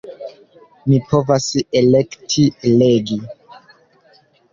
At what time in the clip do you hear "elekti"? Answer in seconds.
1.81-2.45